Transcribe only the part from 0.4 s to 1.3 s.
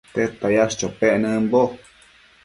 yash chopec